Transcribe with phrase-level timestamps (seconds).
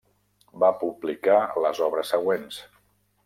[0.63, 2.61] Va publicar les obres següents.